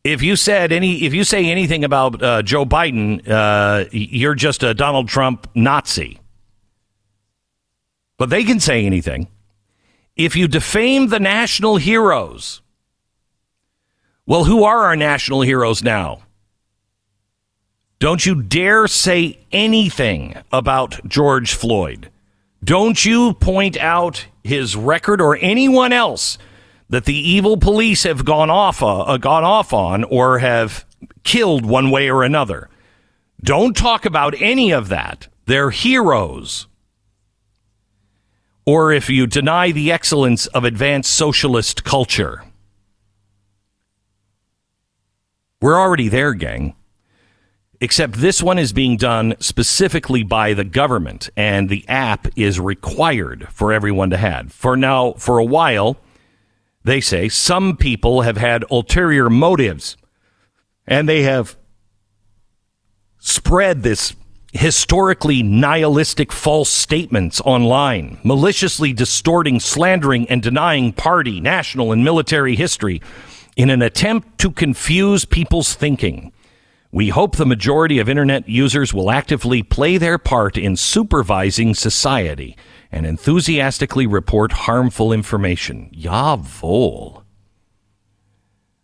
[0.04, 4.62] If you said any, if you say anything about uh, Joe Biden, uh, you're just
[4.62, 6.20] a Donald Trump Nazi.
[8.18, 9.30] But they can say anything.
[10.18, 12.62] If you defame the national heroes,
[14.26, 16.24] well, who are our national heroes now?
[18.00, 22.12] Don't you dare say anything about George Floyd.
[22.62, 26.38] Don't you point out his record or anyone else
[26.90, 30.86] that the evil police have gone off uh, gone off on or have
[31.24, 32.70] killed one way or another.
[33.42, 35.28] Don't talk about any of that.
[35.46, 36.68] They're heroes.
[38.66, 42.44] Or if you deny the excellence of advanced socialist culture.
[45.62, 46.76] We're already there, gang.
[47.82, 53.48] Except this one is being done specifically by the government, and the app is required
[53.52, 54.52] for everyone to have.
[54.52, 55.98] For now, for a while,
[56.84, 59.98] they say some people have had ulterior motives,
[60.88, 61.58] and they have
[63.20, 64.16] spread this
[64.52, 73.02] historically nihilistic false statements online, maliciously distorting, slandering, and denying party, national, and military history
[73.56, 76.32] in an attempt to confuse people's thinking.
[76.92, 82.58] We hope the majority of internet users will actively play their part in supervising society
[82.92, 85.92] and enthusiastically report harmful information.
[85.94, 87.24] Jawohl.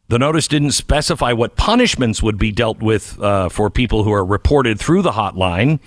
[0.08, 4.24] The notice didn't specify what punishments would be dealt with uh, for people who are
[4.24, 5.80] reported through the hotline.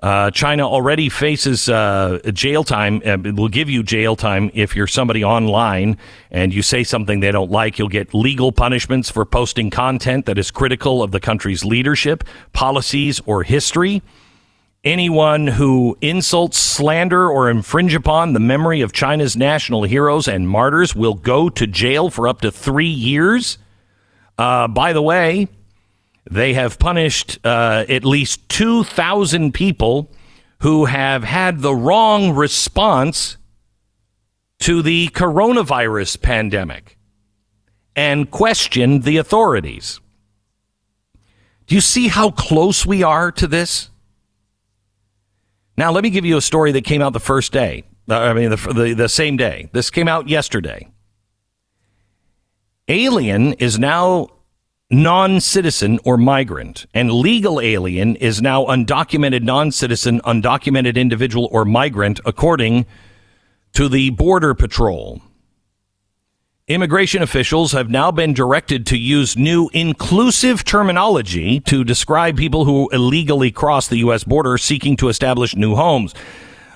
[0.00, 3.02] Uh, China already faces uh, jail time.
[3.04, 5.98] Uh, it will give you jail time if you're somebody online
[6.30, 7.78] and you say something they don't like.
[7.78, 13.20] You'll get legal punishments for posting content that is critical of the country's leadership, policies,
[13.26, 14.00] or history.
[14.84, 20.94] Anyone who insults, slander, or infringe upon the memory of China's national heroes and martyrs
[20.94, 23.58] will go to jail for up to three years.
[24.38, 25.48] Uh, by the way,
[26.30, 30.12] they have punished uh, at least 2,000 people
[30.60, 33.36] who have had the wrong response
[34.60, 36.96] to the coronavirus pandemic
[37.96, 40.00] and questioned the authorities.
[41.66, 43.90] Do you see how close we are to this?
[45.78, 47.84] Now, let me give you a story that came out the first day.
[48.10, 49.70] Uh, I mean, the, the, the same day.
[49.72, 50.88] This came out yesterday.
[52.88, 54.26] Alien is now
[54.90, 61.64] non citizen or migrant, and legal alien is now undocumented non citizen, undocumented individual, or
[61.64, 62.84] migrant, according
[63.74, 65.22] to the Border Patrol.
[66.68, 72.90] Immigration officials have now been directed to use new inclusive terminology to describe people who
[72.90, 74.22] illegally cross the U.S.
[74.22, 76.14] border seeking to establish new homes.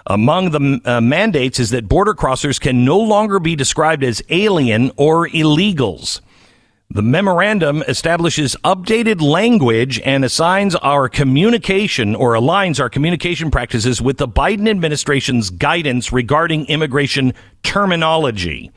[0.07, 4.93] Among the uh, mandates is that border crossers can no longer be described as alien
[4.97, 6.23] or illegals.
[6.89, 14.17] The memorandum establishes updated language and assigns our communication or aligns our communication practices with
[14.17, 18.73] the Biden administration's guidance regarding immigration terminology.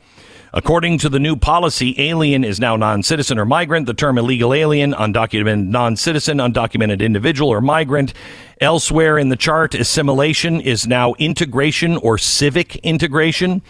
[0.52, 3.86] According to the new policy, alien is now non citizen or migrant.
[3.86, 8.14] The term illegal alien, undocumented non citizen, undocumented individual, or migrant.
[8.60, 13.62] Elsewhere in the chart, assimilation is now integration or civic integration.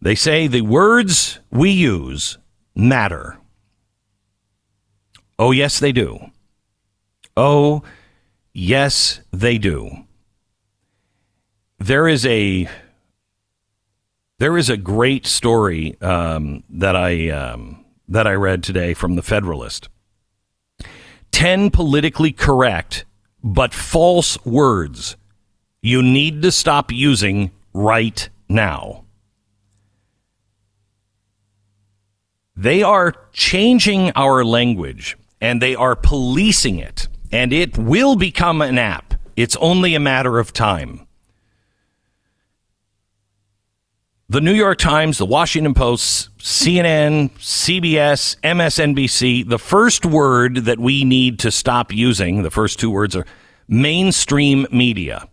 [0.00, 2.38] They say the words we use
[2.74, 3.38] matter.
[5.38, 6.30] Oh, yes, they do.
[7.36, 7.82] Oh,
[8.52, 9.90] yes, they do.
[11.78, 12.68] There is a
[14.38, 19.22] there is a great story um, that I um, that I read today from the
[19.22, 19.88] Federalist.
[21.30, 23.04] Ten politically correct
[23.42, 25.16] but false words
[25.80, 29.04] you need to stop using right now.
[32.56, 38.76] They are changing our language and they are policing it, and it will become an
[38.76, 39.14] app.
[39.36, 41.06] It's only a matter of time.
[44.30, 51.02] The New York Times, the Washington Post, CNN, CBS, MSNBC, the first word that we
[51.04, 53.24] need to stop using, the first two words are
[53.68, 55.28] mainstream media.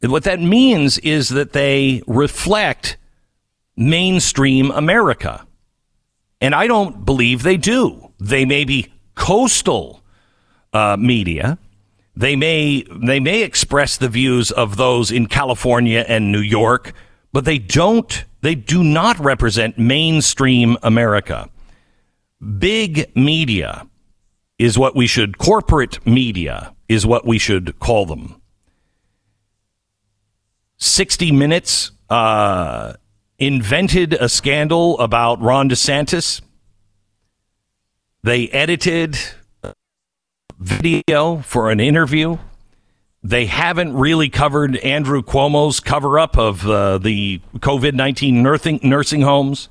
[0.00, 2.96] what that means is that they reflect
[3.76, 5.46] mainstream America.
[6.40, 8.12] And I don't believe they do.
[8.18, 10.02] They may be coastal
[10.72, 11.58] uh, media.
[12.16, 16.92] They may they may express the views of those in California and New York
[17.32, 21.48] but they don't, they do not represent mainstream America.
[22.58, 23.86] Big media
[24.58, 28.40] is what we should, corporate media is what we should call them.
[30.78, 32.94] 60 Minutes uh,
[33.38, 36.40] invented a scandal about Ron DeSantis.
[38.22, 39.18] They edited
[40.58, 42.38] video for an interview
[43.28, 49.20] they haven't really covered Andrew Cuomo's cover up of uh, the COVID 19 nursing, nursing
[49.20, 49.68] homes,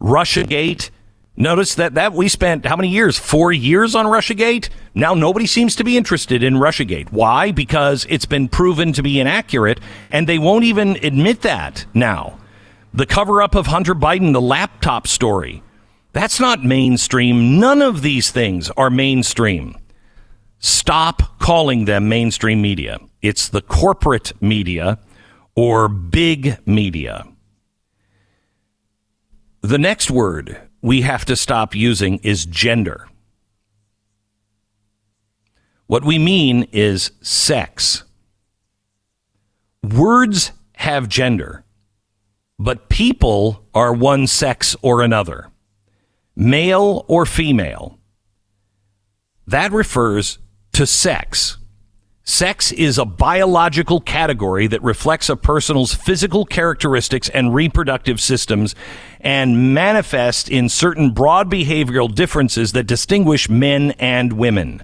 [0.00, 0.88] Russiagate.
[1.36, 3.18] Notice that, that we spent how many years?
[3.18, 4.70] Four years on Russiagate?
[4.94, 7.12] Now nobody seems to be interested in Russiagate.
[7.12, 7.50] Why?
[7.50, 9.80] Because it's been proven to be inaccurate,
[10.10, 12.38] and they won't even admit that now.
[12.94, 15.62] The cover up of Hunter Biden, the laptop story.
[16.14, 17.60] That's not mainstream.
[17.60, 19.76] None of these things are mainstream.
[20.64, 22.98] Stop calling them mainstream media.
[23.20, 24.98] It's the corporate media
[25.54, 27.26] or big media.
[29.60, 33.06] The next word we have to stop using is gender.
[35.86, 38.04] What we mean is sex.
[39.82, 41.62] Words have gender,
[42.58, 45.50] but people are one sex or another,
[46.34, 47.98] male or female.
[49.46, 50.38] That refers
[50.74, 51.58] to sex.
[52.26, 58.74] Sex is a biological category that reflects a person's physical characteristics and reproductive systems
[59.20, 64.82] and manifests in certain broad behavioral differences that distinguish men and women.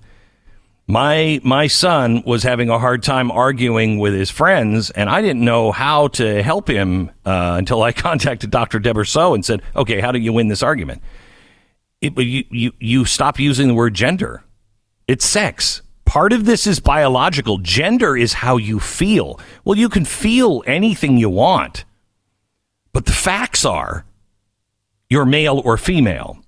[0.86, 5.44] My my son was having a hard time arguing with his friends, and I didn't
[5.44, 8.80] know how to help him uh, until I contacted Dr.
[8.80, 11.00] Deberso and said, "Okay, how do you win this argument?"
[12.00, 14.42] It, you, you you stop using the word gender.
[15.10, 17.58] It's sex part of this is biological.
[17.58, 19.40] Gender is how you feel.
[19.64, 21.84] Well, you can feel anything you want,
[22.92, 24.04] but the facts are
[25.08, 26.38] you're male or female.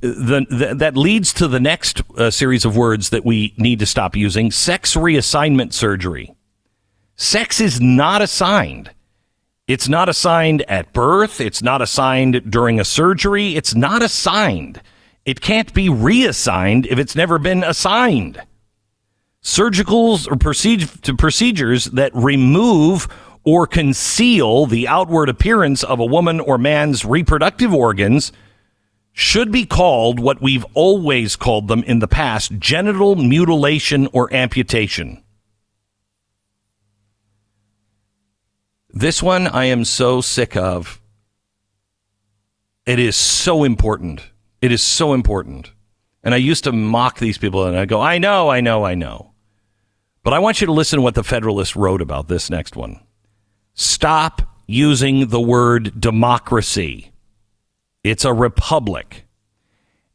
[0.00, 3.86] The, the, that leads to the next uh, series of words that we need to
[3.86, 6.34] stop using sex reassignment surgery.
[7.16, 8.90] Sex is not assigned.
[9.66, 11.40] It's not assigned at birth.
[11.40, 13.56] It's not assigned during a surgery.
[13.56, 14.82] It's not assigned.
[15.24, 18.40] It can't be reassigned if it's never been assigned
[19.44, 23.06] surgicals or procedure, procedures that remove
[23.44, 28.32] or conceal the outward appearance of a woman or man's reproductive organs
[29.12, 35.22] should be called what we've always called them in the past genital mutilation or amputation.
[38.88, 41.00] This one I am so sick of.
[42.86, 44.22] It is so important.
[44.64, 45.72] It is so important.
[46.22, 48.94] And I used to mock these people and I go, I know, I know, I
[48.94, 49.34] know.
[50.22, 52.98] But I want you to listen to what the Federalist wrote about this next one.
[53.74, 57.12] Stop using the word democracy.
[58.02, 59.26] It's a republic.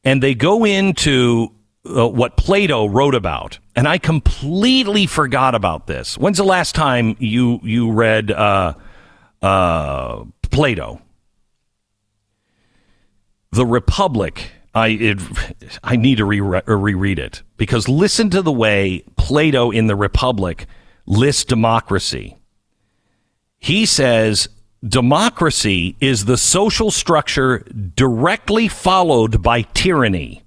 [0.04, 1.54] And they go into
[1.86, 3.60] uh, what Plato wrote about.
[3.76, 6.18] And I completely forgot about this.
[6.18, 8.74] When's the last time you you read uh,
[9.43, 11.04] uh, Plato?
[13.52, 15.20] The Republic I it,
[15.84, 20.68] I need to re- reread it because listen to the way Plato in the Republic
[21.06, 22.38] lists democracy.
[23.58, 24.47] He says
[24.88, 27.60] democracy is the social structure
[27.95, 30.43] directly followed by tyranny.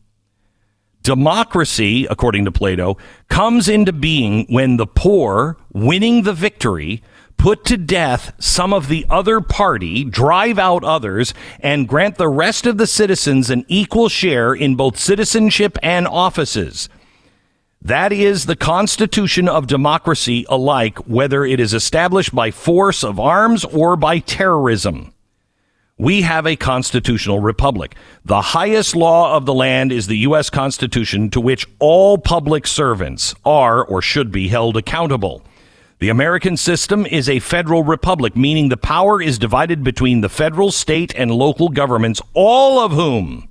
[1.03, 2.96] Democracy, according to Plato,
[3.28, 7.03] comes into being when the poor, winning the victory,
[7.43, 12.66] put to death some of the other party, drive out others, and grant the rest
[12.66, 16.88] of the citizens an equal share in both citizenship and offices.
[17.80, 23.64] That is the constitution of democracy alike, whether it is established by force of arms
[23.64, 25.12] or by terrorism.
[25.99, 27.97] We have a constitutional republic.
[28.24, 30.49] The highest law of the land is the U.S.
[30.49, 35.43] Constitution to which all public servants are or should be held accountable.
[36.03, 40.72] The American system is a federal republic, meaning the power is divided between the federal,
[40.72, 43.48] state, and local governments, all of whom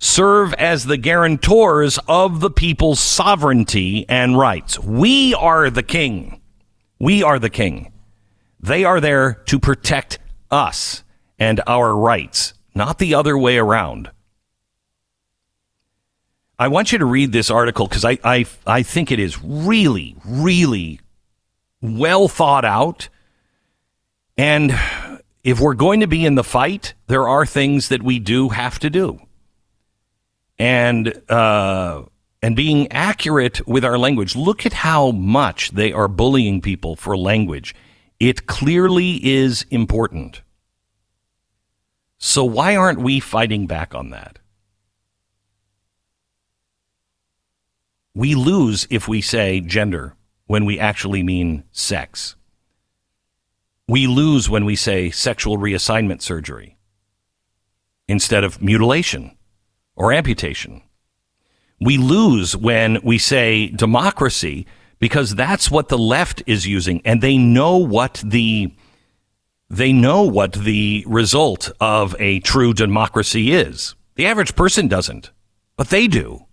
[0.00, 4.76] serve as the guarantors of the people's sovereignty and rights.
[4.80, 6.40] We are the king.
[6.98, 7.92] We are the king.
[8.58, 10.18] They are there to protect
[10.50, 11.04] us
[11.38, 14.10] and our rights, not the other way around.
[16.58, 20.16] I want you to read this article because I, I, I think it is really,
[20.24, 20.98] really
[21.84, 23.08] well thought out.
[24.38, 24.72] And
[25.44, 28.78] if we're going to be in the fight, there are things that we do have
[28.80, 29.20] to do.
[30.58, 32.04] And uh,
[32.42, 34.36] and being accurate with our language.
[34.36, 37.74] Look at how much they are bullying people for language.
[38.20, 40.42] It clearly is important.
[42.18, 44.38] So why aren't we fighting back on that?
[48.14, 50.14] We lose if we say gender
[50.46, 52.36] when we actually mean sex.
[53.88, 56.78] We lose when we say sexual reassignment surgery
[58.08, 59.36] instead of mutilation
[59.96, 60.82] or amputation.
[61.80, 64.66] We lose when we say democracy
[64.98, 68.74] because that's what the left is using and they know what the
[69.68, 73.94] they know what the result of a true democracy is.
[74.14, 75.30] The average person doesn't,
[75.76, 76.43] but they do.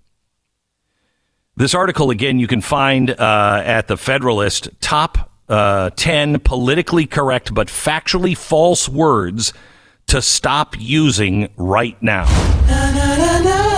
[1.62, 7.54] This article, again, you can find uh, at the Federalist top uh, 10 politically correct
[7.54, 9.54] but factually false words
[10.08, 12.26] to stop using right now.
[12.68, 13.71] Na, na, na,